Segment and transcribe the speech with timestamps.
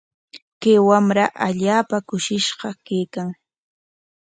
[0.61, 3.29] Kay wamra allaapa kushishqa kaykan.